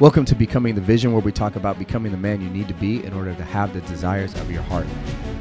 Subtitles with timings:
[0.00, 2.74] Welcome to Becoming the Vision, where we talk about becoming the man you need to
[2.74, 4.86] be in order to have the desires of your heart.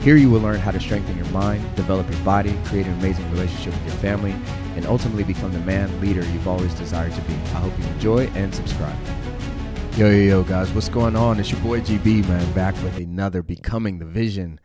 [0.01, 3.31] Here you will learn how to strengthen your mind, develop your body, create an amazing
[3.31, 4.35] relationship with your family,
[4.75, 7.35] and ultimately become the man leader you've always desired to be.
[7.35, 8.97] I hope you enjoy and subscribe.
[9.96, 11.39] Yo, yo, yo, guys, what's going on?
[11.39, 14.60] It's your boy GB, man, back with another Becoming the Vision.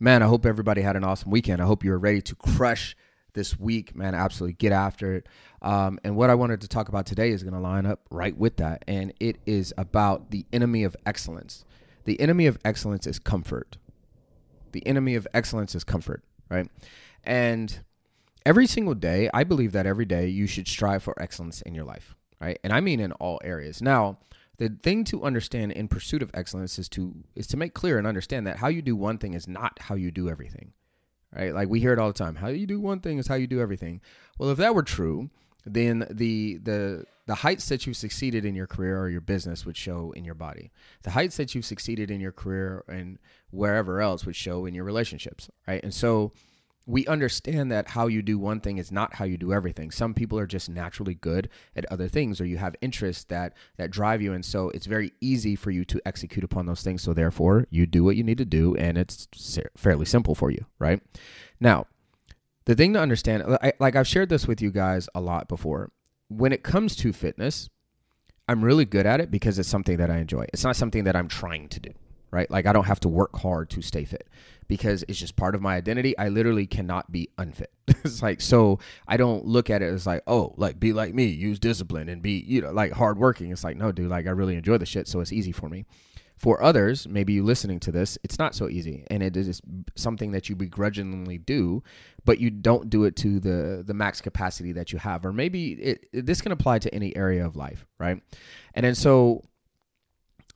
[0.00, 1.60] Man, I hope everybody had an awesome weekend.
[1.60, 2.96] I hope you're ready to crush
[3.36, 4.16] this week, man.
[4.16, 5.28] Absolutely get after it.
[5.62, 8.36] Um, and what I wanted to talk about today is going to line up right
[8.36, 8.84] with that.
[8.88, 11.64] And it is about the enemy of excellence.
[12.04, 13.76] The enemy of excellence is comfort.
[14.72, 16.68] The enemy of excellence is comfort, right?
[17.22, 17.80] And
[18.44, 21.84] every single day, I believe that every day you should strive for excellence in your
[21.84, 22.58] life, right?
[22.64, 23.80] And I mean in all areas.
[23.80, 24.18] Now,
[24.58, 28.06] the thing to understand in pursuit of excellence is to is to make clear and
[28.06, 30.72] understand that how you do one thing is not how you do everything
[31.34, 31.54] right?
[31.54, 32.36] Like we hear it all the time.
[32.36, 34.00] How you do one thing is how you do everything.
[34.38, 35.30] Well, if that were true,
[35.64, 39.76] then the the the heights that you've succeeded in your career or your business would
[39.76, 40.70] show in your body.
[41.02, 43.18] The heights that you've succeeded in your career and
[43.50, 45.82] wherever else would show in your relationships, right?
[45.82, 46.30] And so
[46.86, 49.90] we understand that how you do one thing is not how you do everything.
[49.90, 53.90] Some people are just naturally good at other things, or you have interests that that
[53.90, 57.02] drive you, and so it's very easy for you to execute upon those things.
[57.02, 59.28] So therefore, you do what you need to do, and it's
[59.76, 61.02] fairly simple for you, right?
[61.58, 61.86] Now,
[62.66, 65.90] the thing to understand, I, like I've shared this with you guys a lot before,
[66.28, 67.68] when it comes to fitness,
[68.48, 70.46] I'm really good at it because it's something that I enjoy.
[70.52, 71.90] It's not something that I'm trying to do
[72.30, 72.50] right?
[72.50, 74.28] Like I don't have to work hard to stay fit
[74.68, 76.16] because it's just part of my identity.
[76.18, 77.72] I literally cannot be unfit.
[77.88, 81.26] it's like so I don't look at it as like, oh, like be like me,
[81.26, 83.52] use discipline and be, you know, like hardworking.
[83.52, 85.84] It's like, no, dude, like I really enjoy the shit, so it's easy for me.
[86.36, 89.62] For others, maybe you listening to this, it's not so easy, and it is
[89.94, 91.82] something that you begrudgingly do,
[92.26, 95.72] but you don't do it to the the max capacity that you have, or maybe
[95.72, 98.22] it, this can apply to any area of life, right?
[98.74, 99.44] And then so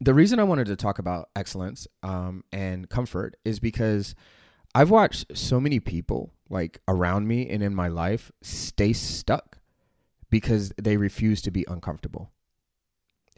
[0.01, 4.15] the reason I wanted to talk about excellence um, and comfort is because
[4.75, 9.59] I've watched so many people like around me and in my life stay stuck
[10.31, 12.31] because they refuse to be uncomfortable.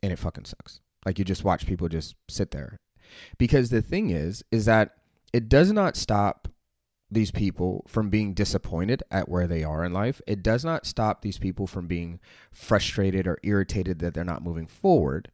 [0.02, 0.80] And it fucking sucks.
[1.04, 2.76] Like you just watch people just sit there.
[3.38, 4.96] Because the thing is, is that
[5.32, 6.48] it does not stop
[7.10, 10.20] these people from being disappointed at where they are in life.
[10.26, 12.20] It does not stop these people from being
[12.52, 15.30] frustrated or irritated that they're not moving forward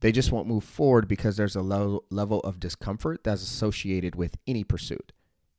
[0.00, 4.36] they just won't move forward because there's a low level of discomfort that's associated with
[4.46, 5.12] any pursuit,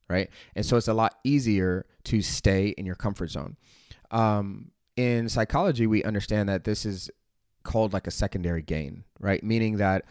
[0.09, 0.29] right?
[0.55, 3.57] And so it's a lot easier to stay in your comfort zone.
[4.09, 7.09] Um, in psychology, we understand that this is
[7.63, 9.43] called like a secondary gain, right?
[9.43, 10.05] Meaning that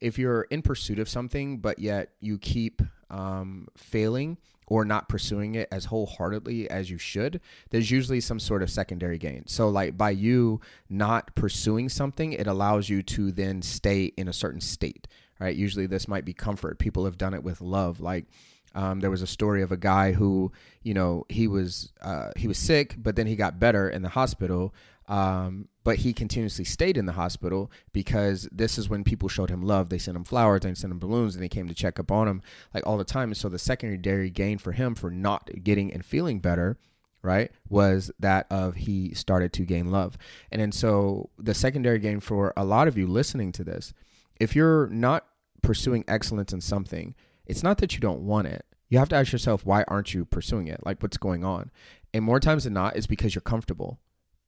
[0.00, 5.54] if you're in pursuit of something, but yet you keep um, failing or not pursuing
[5.54, 9.44] it as wholeheartedly as you should, there's usually some sort of secondary gain.
[9.46, 14.32] So, like by you not pursuing something, it allows you to then stay in a
[14.32, 15.06] certain state,
[15.38, 15.56] right?
[15.56, 16.78] Usually, this might be comfort.
[16.78, 18.26] People have done it with love, like.
[18.74, 20.52] Um, there was a story of a guy who,
[20.82, 24.08] you know, he was uh, he was sick, but then he got better in the
[24.08, 24.74] hospital.
[25.06, 29.62] Um, but he continuously stayed in the hospital because this is when people showed him
[29.62, 29.90] love.
[29.90, 32.26] They sent him flowers, they sent him balloons, and they came to check up on
[32.26, 32.42] him
[32.72, 33.28] like all the time.
[33.28, 36.78] And so the secondary gain for him for not getting and feeling better,
[37.20, 40.16] right, was that of he started to gain love.
[40.50, 43.92] And then so the secondary gain for a lot of you listening to this,
[44.40, 45.26] if you're not
[45.62, 47.14] pursuing excellence in something,
[47.46, 48.64] it's not that you don't want it.
[48.88, 50.80] You have to ask yourself, why aren't you pursuing it?
[50.84, 51.70] Like, what's going on?
[52.12, 53.98] And more times than not, it's because you're comfortable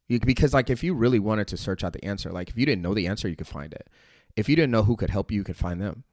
[0.08, 2.66] you, because like if you really wanted to search out the answer, like if you
[2.66, 3.88] didn't know the answer, you could find it.
[4.36, 6.04] If you didn't know who could help you, you could find them.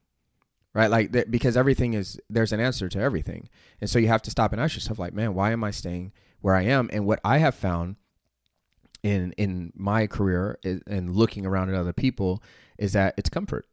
[0.73, 0.89] Right?
[0.89, 3.49] Like th- because everything is there's an answer to everything.
[3.79, 6.13] And so you have to stop and ask yourself like, man, why am I staying
[6.41, 6.89] where I am?
[6.91, 7.97] And what I have found
[9.03, 12.41] in in my career and looking around at other people
[12.79, 13.67] is that it's comfort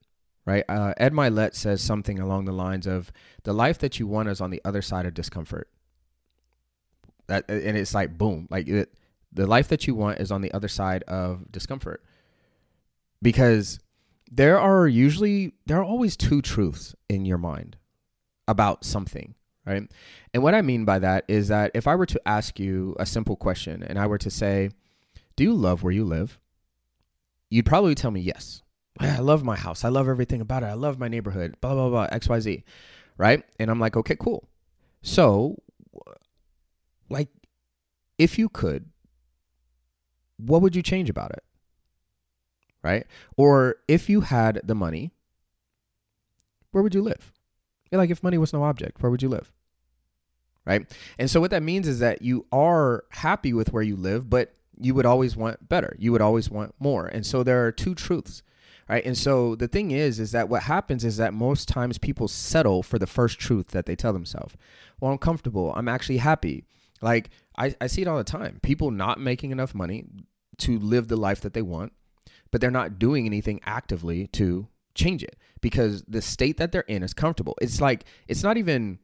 [0.46, 0.64] right?
[0.68, 3.12] Uh, Ed Mylett says something along the lines of
[3.44, 5.68] the life that you want is on the other side of discomfort.
[7.26, 8.92] That and it's like boom, like it,
[9.32, 12.02] the life that you want is on the other side of discomfort.
[13.22, 13.78] Because
[14.30, 17.76] there are usually there are always two truths in your mind
[18.48, 19.34] about something,
[19.66, 19.82] right?
[20.34, 23.06] And what I mean by that is that if I were to ask you a
[23.06, 24.70] simple question and I were to say,
[25.36, 26.38] "Do you love where you live?"
[27.50, 28.62] You'd probably tell me yes.
[29.00, 29.84] I love my house.
[29.84, 30.66] I love everything about it.
[30.66, 31.56] I love my neighborhood.
[31.60, 32.08] Blah blah blah.
[32.12, 32.64] X Y Z.
[33.16, 33.42] Right?
[33.58, 34.48] And I'm like, okay, cool.
[35.02, 35.56] So,
[37.08, 37.28] like,
[38.18, 38.86] if you could
[40.46, 41.44] what would you change about it?
[42.82, 43.06] Right?
[43.36, 45.12] Or if you had the money,
[46.70, 47.32] where would you live?
[47.92, 49.52] Like if money was no object, where would you live?
[50.64, 50.90] Right?
[51.18, 54.54] And so what that means is that you are happy with where you live, but
[54.78, 55.96] you would always want better.
[55.98, 57.06] You would always want more.
[57.06, 58.42] And so there are two truths.
[58.90, 59.06] Right?
[59.06, 62.82] And so the thing is, is that what happens is that most times people settle
[62.82, 64.56] for the first truth that they tell themselves.
[65.00, 65.72] Well, I'm comfortable.
[65.76, 66.64] I'm actually happy.
[67.00, 68.58] Like I, I see it all the time.
[68.62, 70.06] People not making enough money
[70.58, 71.92] to live the life that they want,
[72.50, 74.66] but they're not doing anything actively to
[74.96, 77.56] change it because the state that they're in is comfortable.
[77.62, 78.98] It's like it's not even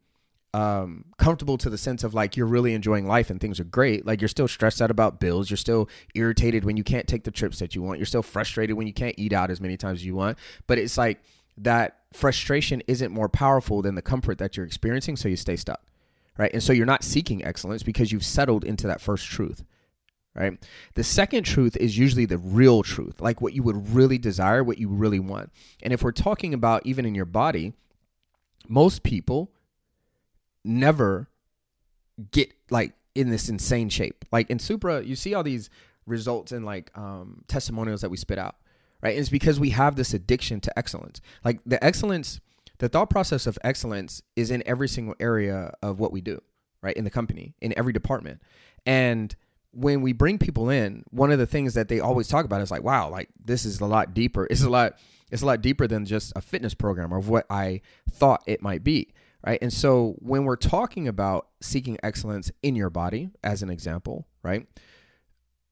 [0.53, 4.05] um, comfortable to the sense of like you're really enjoying life and things are great.
[4.05, 5.49] Like you're still stressed out about bills.
[5.49, 7.99] You're still irritated when you can't take the trips that you want.
[7.99, 10.37] You're still frustrated when you can't eat out as many times as you want.
[10.65, 11.21] But it's like
[11.57, 15.17] that frustration isn't more powerful than the comfort that you're experiencing.
[15.17, 15.81] So you stay stuck.
[16.37, 16.53] Right.
[16.53, 19.63] And so you're not seeking excellence because you've settled into that first truth.
[20.35, 20.57] Right.
[20.93, 24.77] The second truth is usually the real truth, like what you would really desire, what
[24.77, 25.51] you really want.
[25.81, 27.73] And if we're talking about even in your body,
[28.67, 29.51] most people
[30.67, 31.29] never
[32.31, 34.25] get like in this insane shape.
[34.31, 35.69] Like in Supra, you see all these
[36.05, 38.55] results and like um, testimonials that we spit out,
[39.01, 39.11] right?
[39.11, 41.21] And it's because we have this addiction to excellence.
[41.43, 42.39] Like the excellence,
[42.79, 46.41] the thought process of excellence is in every single area of what we do,
[46.81, 46.95] right?
[46.95, 48.41] In the company, in every department.
[48.85, 49.35] And
[49.71, 52.71] when we bring people in, one of the things that they always talk about is
[52.71, 54.47] like, wow, like this is a lot deeper.
[54.49, 54.97] It's a lot,
[55.29, 58.83] it's a lot deeper than just a fitness program or what I thought it might
[58.83, 59.13] be
[59.47, 59.59] right?
[59.61, 64.67] And so when we're talking about seeking excellence in your body, as an example, right?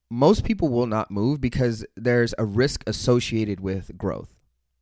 [0.10, 4.39] Most people will not move because there's a risk associated with growth.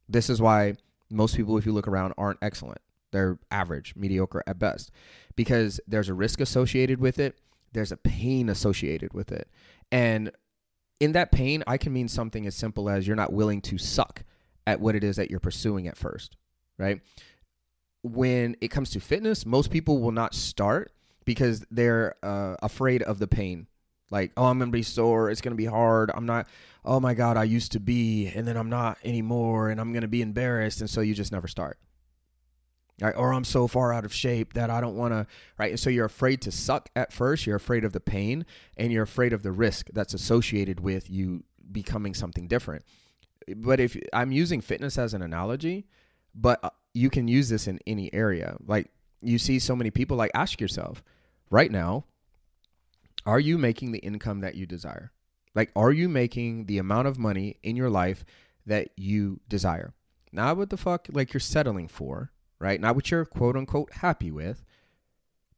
[0.07, 0.75] This is why
[1.09, 2.81] most people, if you look around, aren't excellent.
[3.11, 4.91] They're average, mediocre at best,
[5.35, 7.39] because there's a risk associated with it.
[7.71, 9.49] There's a pain associated with it.
[9.91, 10.31] And
[10.99, 14.23] in that pain, I can mean something as simple as you're not willing to suck
[14.67, 16.37] at what it is that you're pursuing at first,
[16.77, 17.01] right?
[18.03, 20.91] When it comes to fitness, most people will not start
[21.25, 23.67] because they're uh, afraid of the pain.
[24.11, 25.31] Like, oh, I'm gonna be sore.
[25.31, 26.11] It's gonna be hard.
[26.13, 26.47] I'm not.
[26.85, 30.07] Oh my God, I used to be, and then I'm not anymore, and I'm gonna
[30.07, 31.79] be embarrassed, and so you just never start.
[33.01, 33.15] Right?
[33.17, 35.25] Or I'm so far out of shape that I don't want to.
[35.57, 35.71] Right?
[35.71, 37.47] And so you're afraid to suck at first.
[37.47, 38.45] You're afraid of the pain,
[38.77, 42.83] and you're afraid of the risk that's associated with you becoming something different.
[43.55, 45.87] But if I'm using fitness as an analogy,
[46.35, 48.55] but uh, you can use this in any area.
[48.65, 48.89] Like
[49.21, 51.03] you see so many people, like ask yourself
[51.49, 52.05] right now,
[53.25, 55.11] are you making the income that you desire?
[55.55, 58.25] Like, are you making the amount of money in your life
[58.65, 59.93] that you desire?
[60.31, 62.81] Not what the fuck like you're settling for, right?
[62.81, 64.63] Not what you're quote unquote happy with,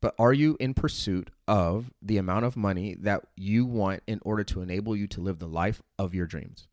[0.02, 4.44] but are you in pursuit of the amount of money that you want in order
[4.44, 6.68] to enable you to live the life of your dreams?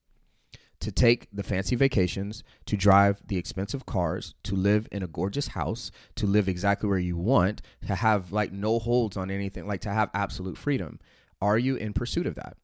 [0.82, 5.48] To take the fancy vacations, to drive the expensive cars, to live in a gorgeous
[5.48, 9.80] house, to live exactly where you want, to have like no holds on anything, like
[9.82, 10.98] to have absolute freedom.
[11.40, 12.56] Are you in pursuit of that?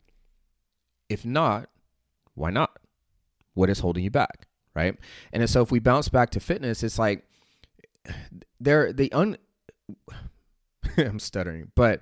[1.09, 1.69] If not,
[2.35, 2.77] why not?
[3.55, 4.49] What is holding you back?
[4.75, 4.97] Right.
[5.33, 7.25] And so if we bounce back to fitness, it's like
[8.61, 9.39] there, the un,
[10.97, 12.01] I'm stuttering, but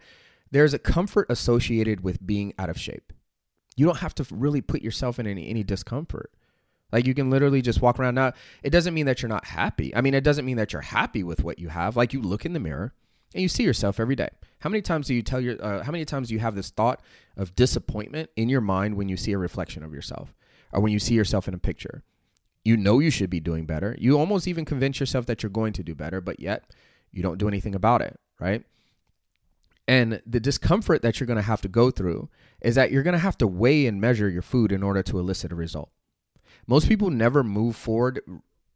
[0.51, 3.13] there's a comfort associated with being out of shape
[3.77, 6.33] you don't have to really put yourself in any any discomfort.
[6.93, 8.15] Like you can literally just walk around.
[8.15, 8.33] Now,
[8.63, 9.95] it doesn't mean that you're not happy.
[9.95, 11.97] I mean, it doesn't mean that you're happy with what you have.
[11.97, 12.95] Like you look in the mirror
[13.35, 14.29] and you see yourself every day.
[14.61, 15.63] How many times do you tell your?
[15.63, 17.03] Uh, how many times do you have this thought
[17.37, 20.35] of disappointment in your mind when you see a reflection of yourself,
[20.73, 22.03] or when you see yourself in a picture?
[22.65, 23.95] You know you should be doing better.
[23.99, 26.73] You almost even convince yourself that you're going to do better, but yet
[27.13, 28.19] you don't do anything about it.
[28.41, 28.65] Right?
[29.89, 32.29] And the discomfort that you're going to have to go through
[32.61, 35.19] is that you're going to have to weigh and measure your food in order to
[35.19, 35.91] elicit a result.
[36.67, 38.21] Most people never move forward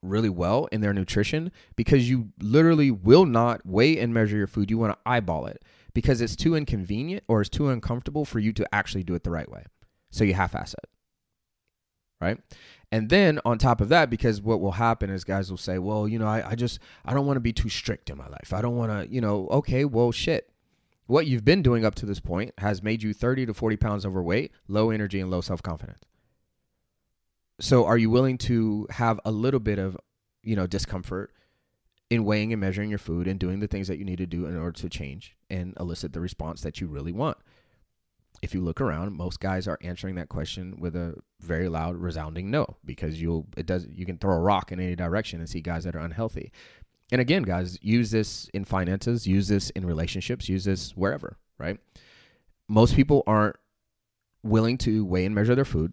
[0.02, 4.70] really well in their nutrition because you literally will not weigh and measure your food.
[4.70, 8.52] You want to eyeball it because it's too inconvenient or it's too uncomfortable for you
[8.52, 9.64] to actually do it the right way.
[10.10, 10.88] So you half ass it.
[12.20, 12.38] Right.
[12.92, 16.06] And then on top of that, because what will happen is guys will say, well,
[16.06, 18.52] you know, I, I just, I don't want to be too strict in my life.
[18.52, 20.49] I don't want to, you know, okay, well, shit
[21.10, 24.06] what you've been doing up to this point has made you 30 to 40 pounds
[24.06, 26.04] overweight, low energy, and low self confidence.
[27.58, 29.96] So, are you willing to have a little bit of,
[30.42, 31.32] you know, discomfort
[32.08, 34.46] in weighing and measuring your food and doing the things that you need to do
[34.46, 37.36] in order to change and elicit the response that you really want?
[38.40, 42.50] If you look around, most guys are answering that question with a very loud, resounding
[42.50, 45.60] no, because you'll it does you can throw a rock in any direction and see
[45.60, 46.52] guys that are unhealthy.
[47.12, 51.78] And again, guys, use this in finances, use this in relationships, use this wherever, right?
[52.68, 53.56] Most people aren't
[54.42, 55.92] willing to weigh and measure their food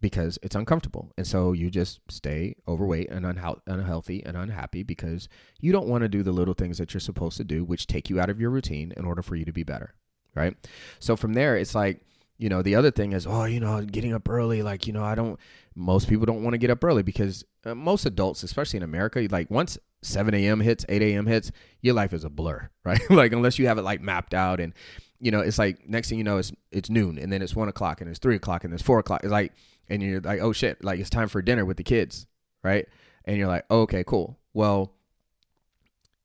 [0.00, 1.10] because it's uncomfortable.
[1.16, 3.24] And so you just stay overweight and
[3.66, 5.28] unhealthy and unhappy because
[5.60, 8.10] you don't want to do the little things that you're supposed to do, which take
[8.10, 9.94] you out of your routine in order for you to be better,
[10.34, 10.54] right?
[11.00, 12.02] So from there, it's like
[12.38, 14.62] you know, the other thing is, oh, you know, getting up early.
[14.62, 15.40] Like, you know, I don't,
[15.76, 19.26] most people don't want to get up early because uh, most adults, especially in America,
[19.30, 20.60] like once 7 a.m.
[20.60, 21.26] hits, 8 a.m.
[21.26, 21.52] hits,
[21.82, 23.00] your life is a blur, right?
[23.10, 24.72] like, unless you have it like mapped out and,
[25.20, 27.68] you know, it's like next thing you know, it's it's noon and then it's one
[27.68, 29.20] o'clock and it's three o'clock and it's four o'clock.
[29.22, 29.52] It's like,
[29.88, 32.26] and you're like, oh shit, like it's time for dinner with the kids,
[32.62, 32.86] right?
[33.24, 34.38] And you're like, oh, okay, cool.
[34.52, 34.92] Well,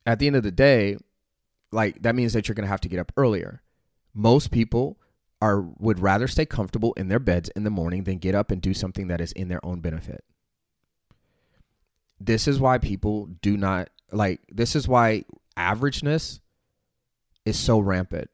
[0.06, 0.98] at the end of the day,
[1.72, 3.62] like that means that you're gonna have to get up earlier.
[4.14, 4.98] Most people
[5.42, 8.62] are would rather stay comfortable in their beds in the morning than get up and
[8.62, 10.24] do something that is in their own benefit.
[12.20, 15.26] This is why people do not like this is why
[15.58, 16.40] averageness
[17.46, 18.30] is so rampant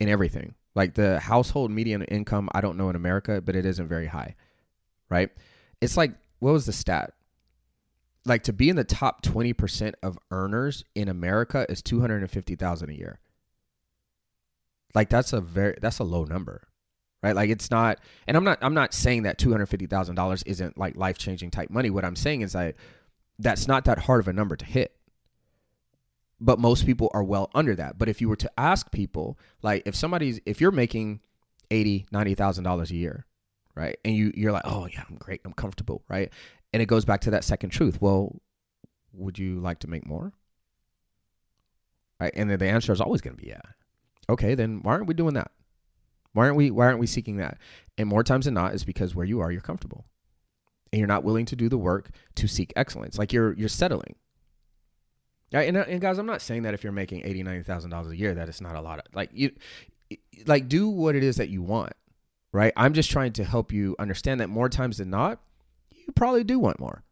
[0.00, 0.54] in everything.
[0.74, 4.34] Like the household median income, I don't know in America, but it isn't very high.
[5.08, 5.30] Right?
[5.80, 7.12] It's like what was the stat?
[8.24, 13.20] Like to be in the top 20% of earners in America is 250,000 a year
[14.94, 16.68] like that's a very that's a low number
[17.22, 17.36] right?
[17.36, 21.70] Like it's not and i'm not i'm not saying that $250000 isn't like life-changing type
[21.70, 21.90] money.
[21.90, 22.74] What i'm saying is that
[23.38, 24.96] that's not that hard of a number to hit.
[26.40, 27.98] But most people are well under that.
[27.98, 31.20] But if you were to ask people like if somebody's if you're making
[31.70, 33.26] 80 90000 dollars a year
[33.74, 36.32] right and you you're like oh yeah i'm great i'm comfortable right?
[36.72, 38.00] And it goes back to that second truth.
[38.00, 38.40] Well
[39.14, 40.32] would you like to make more?
[42.18, 42.32] Right?
[42.34, 43.60] And then the answer is always going to be yeah
[44.28, 45.50] Okay, then why aren't we doing that?
[46.32, 47.58] Why aren't we why aren't we seeking that?
[47.98, 50.06] And more times than not is because where you are, you're comfortable.
[50.92, 53.18] And you're not willing to do the work to seek excellence.
[53.18, 54.14] Like you're you're settling.
[55.52, 55.68] Right?
[55.68, 58.16] And, and guys, I'm not saying that if you're making eighty, ninety thousand dollars a
[58.16, 59.52] year, that it's not a lot of like you
[60.46, 61.92] like do what it is that you want.
[62.52, 62.72] Right?
[62.76, 65.40] I'm just trying to help you understand that more times than not,
[65.90, 67.02] you probably do want more.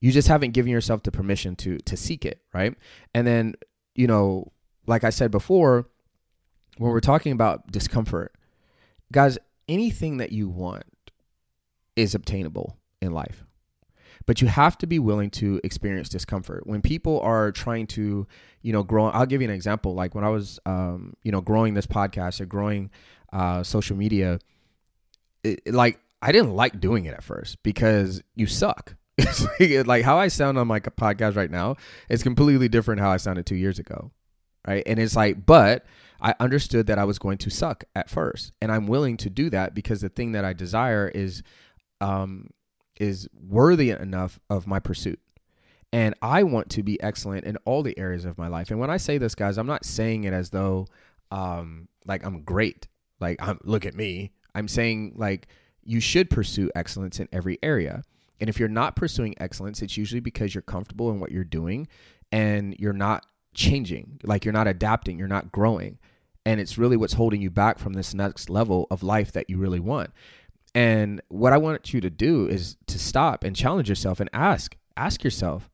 [0.00, 2.74] You just haven't given yourself the permission to to seek it, right?
[3.14, 3.54] And then,
[3.94, 4.52] you know,
[4.86, 5.88] like I said before,
[6.78, 8.34] when we're talking about discomfort,
[9.12, 10.84] guys, anything that you want
[11.96, 13.44] is obtainable in life.
[14.26, 16.66] But you have to be willing to experience discomfort.
[16.66, 18.26] When people are trying to,
[18.62, 19.94] you know, grow, I'll give you an example.
[19.94, 22.90] Like when I was, um, you know, growing this podcast or growing
[23.32, 24.40] uh, social media,
[25.44, 28.96] it, like I didn't like doing it at first because you suck.
[29.86, 31.76] like how I sound on my podcast right now
[32.08, 34.10] is completely different how I sounded two years ago,
[34.66, 34.82] right?
[34.86, 35.86] And it's like, but
[36.20, 39.50] I understood that I was going to suck at first, and I'm willing to do
[39.50, 41.42] that because the thing that I desire is
[42.00, 42.50] um,
[42.98, 45.20] is worthy enough of my pursuit.
[45.92, 48.70] And I want to be excellent in all the areas of my life.
[48.70, 50.88] And when I say this, guys, I'm not saying it as though
[51.30, 52.88] um, like I'm great.
[53.20, 54.32] Like I'm look at me.
[54.54, 55.48] I'm saying like
[55.84, 58.02] you should pursue excellence in every area.
[58.40, 61.88] And if you're not pursuing excellence, it's usually because you're comfortable in what you're doing
[62.32, 63.24] and you're not
[63.56, 65.98] changing, like you're not adapting, you're not growing.
[66.44, 69.58] And it's really what's holding you back from this next level of life that you
[69.58, 70.10] really want.
[70.74, 74.76] And what I want you to do is to stop and challenge yourself and ask,
[74.96, 75.68] ask yourself,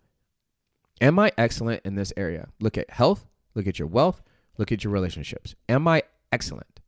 [1.01, 2.49] am I excellent in this area?
[2.61, 4.23] Look at health, look at your wealth,
[4.57, 5.55] look at your relationships.
[5.69, 6.81] Am I excellent?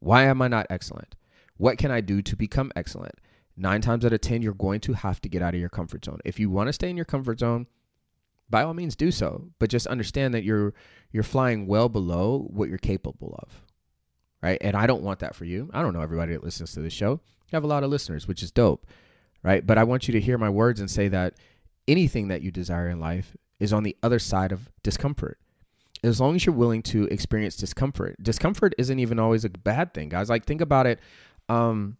[0.00, 1.14] Why am I not excellent?
[1.56, 3.14] What can I do to become excellent?
[3.56, 6.04] Nine times out of 10, you're going to have to get out of your comfort
[6.04, 6.18] zone.
[6.24, 7.66] If you want to stay in your comfort zone,
[8.50, 10.74] by all means do so but just understand that you're
[11.10, 13.62] you're flying well below what you're capable of
[14.42, 14.58] right?
[14.60, 15.70] And i don't want that for you.
[15.72, 17.12] I don't know everybody that listens to this show.
[17.12, 18.86] You have a lot of listeners which is dope
[19.42, 19.66] right?
[19.66, 21.34] But i want you to hear my words and say that
[21.86, 25.38] anything that you desire in life is on the other side of discomfort.
[26.02, 28.16] As long as you're willing to experience discomfort.
[28.22, 30.28] Discomfort isn't even always a bad thing guys.
[30.28, 31.00] Like think about it
[31.48, 31.96] um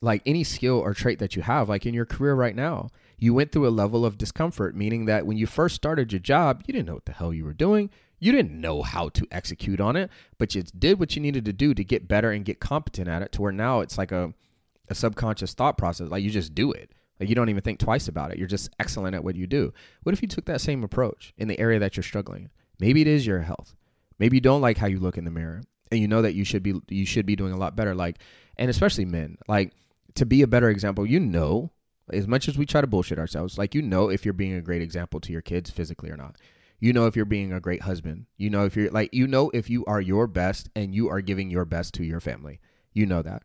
[0.00, 3.34] like any skill or trait that you have like in your career right now you
[3.34, 6.72] went through a level of discomfort, meaning that when you first started your job, you
[6.72, 7.90] didn't know what the hell you were doing.
[8.18, 11.52] You didn't know how to execute on it, but you did what you needed to
[11.52, 14.32] do to get better and get competent at it to where now it's like a,
[14.88, 16.08] a subconscious thought process.
[16.08, 16.90] Like you just do it.
[17.20, 18.38] Like you don't even think twice about it.
[18.38, 19.72] You're just excellent at what you do.
[20.02, 22.50] What if you took that same approach in the area that you're struggling?
[22.80, 23.74] Maybe it is your health.
[24.18, 26.44] Maybe you don't like how you look in the mirror and you know that you
[26.44, 28.18] should be you should be doing a lot better like
[28.56, 29.38] and especially men.
[29.48, 29.72] Like
[30.14, 31.72] to be a better example, you know
[32.12, 34.62] as much as we try to bullshit ourselves, like you know if you're being a
[34.62, 36.36] great example to your kids physically or not.
[36.80, 38.26] You know if you're being a great husband.
[38.36, 41.20] You know if you're like you know if you are your best and you are
[41.20, 42.60] giving your best to your family.
[42.92, 43.42] You know that.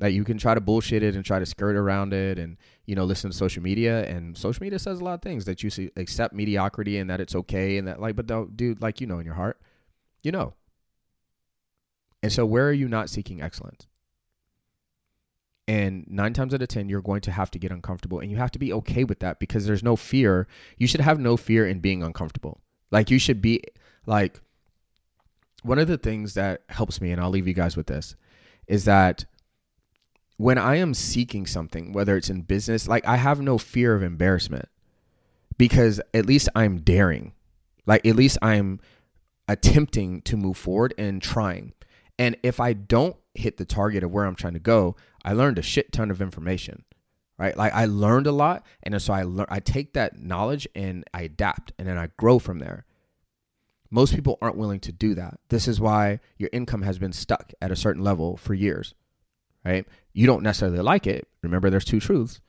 [0.00, 2.94] Like you can try to bullshit it and try to skirt around it and you
[2.94, 5.70] know listen to social media and social media says a lot of things that you
[5.70, 9.06] see accept mediocrity and that it's okay and that like but don't dude like you
[9.06, 9.60] know in your heart.
[10.22, 10.54] You know.
[12.22, 13.86] And so where are you not seeking excellence?
[15.68, 18.20] And nine times out of 10, you're going to have to get uncomfortable.
[18.20, 20.48] And you have to be okay with that because there's no fear.
[20.78, 22.62] You should have no fear in being uncomfortable.
[22.90, 23.62] Like, you should be
[24.06, 24.40] like,
[25.62, 28.16] one of the things that helps me, and I'll leave you guys with this,
[28.66, 29.26] is that
[30.38, 34.02] when I am seeking something, whether it's in business, like I have no fear of
[34.02, 34.68] embarrassment
[35.58, 37.32] because at least I'm daring.
[37.86, 38.80] Like at least I'm
[39.48, 41.72] attempting to move forward and trying.
[42.18, 45.58] And if I don't hit the target of where I'm trying to go, I learned
[45.58, 46.84] a shit ton of information.
[47.38, 47.56] Right?
[47.56, 51.22] Like I learned a lot and so I learn I take that knowledge and I
[51.22, 52.84] adapt and then I grow from there.
[53.90, 55.38] Most people aren't willing to do that.
[55.48, 58.94] This is why your income has been stuck at a certain level for years.
[59.64, 59.86] Right?
[60.12, 61.28] You don't necessarily like it.
[61.42, 62.40] Remember there's two truths,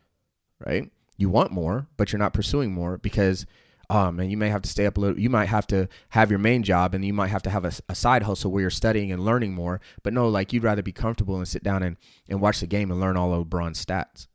[0.65, 0.89] right?
[1.17, 3.45] You want more, but you're not pursuing more because
[3.89, 5.19] um, and you may have to stay up a little.
[5.19, 7.71] You might have to have your main job, and you might have to have a,
[7.89, 9.81] a, side hustle where you're studying and learning more.
[10.03, 11.97] But no, like you'd rather be comfortable and sit down and,
[12.29, 14.27] and watch the game and learn all of LeBron's stats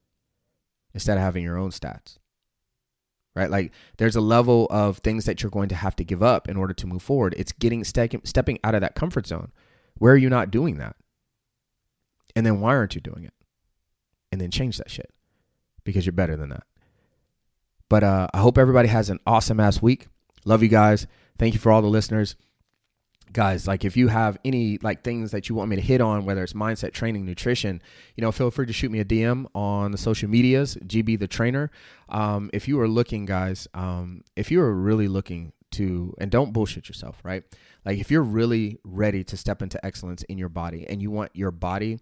[0.92, 2.18] instead of having your own stats.
[3.36, 3.50] Right?
[3.50, 6.56] Like there's a level of things that you're going to have to give up in
[6.56, 7.34] order to move forward.
[7.36, 9.52] It's getting ste- stepping out of that comfort zone.
[9.98, 10.96] Where are you not doing that?
[12.34, 13.34] And then why aren't you doing it?
[14.32, 15.12] And then change that shit
[15.84, 16.64] because you're better than that.
[17.88, 20.08] But uh, I hope everybody has an awesome ass week.
[20.44, 21.06] Love you guys.
[21.38, 22.36] Thank you for all the listeners.
[23.32, 26.24] Guys, like if you have any like things that you want me to hit on,
[26.24, 27.82] whether it's mindset, training, nutrition,
[28.14, 31.26] you know, feel free to shoot me a DM on the social medias, GB the
[31.26, 31.70] trainer.
[32.08, 36.52] Um, if you are looking, guys, um, if you are really looking to, and don't
[36.52, 37.42] bullshit yourself, right?
[37.84, 41.32] Like if you're really ready to step into excellence in your body and you want
[41.34, 41.98] your body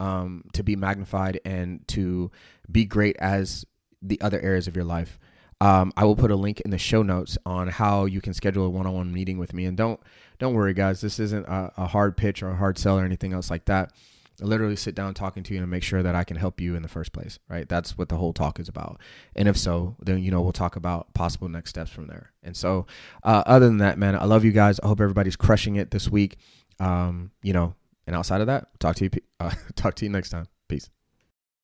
[0.00, 2.32] um, to be magnified and to
[2.70, 3.64] be great as
[4.02, 5.18] the other areas of your life.
[5.60, 8.66] Um, I will put a link in the show notes on how you can schedule
[8.66, 9.64] a one-on-one meeting with me.
[9.64, 10.00] And don't
[10.40, 11.00] don't worry, guys.
[11.00, 13.92] This isn't a, a hard pitch or a hard sell or anything else like that.
[14.40, 16.74] I literally sit down talking to you and make sure that I can help you
[16.74, 17.38] in the first place.
[17.48, 17.68] Right?
[17.68, 19.00] That's what the whole talk is about.
[19.36, 22.32] And if so, then you know we'll talk about possible next steps from there.
[22.42, 22.86] And so,
[23.22, 24.80] uh, other than that, man, I love you guys.
[24.80, 26.38] I hope everybody's crushing it this week.
[26.80, 27.76] Um, you know,
[28.08, 29.10] and outside of that, talk to you.
[29.40, 30.46] Uh, talk to you next time.
[30.68, 30.88] Peace.